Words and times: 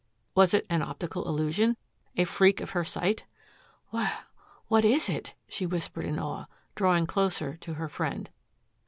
Was 0.33 0.55
it 0.55 0.65
an 0.67 0.81
optical 0.81 1.27
illusion, 1.27 1.77
a 2.17 2.23
freak 2.23 2.59
of 2.59 2.71
her 2.71 2.83
sight? 2.83 3.27
"Wh 3.93 4.09
what 4.67 4.83
is 4.83 5.07
it!" 5.07 5.35
she 5.47 5.67
whispered 5.67 6.05
in 6.05 6.17
awe, 6.17 6.45
drawing 6.73 7.05
closer 7.05 7.55
to 7.57 7.75
her 7.75 7.87
friend. 7.87 8.31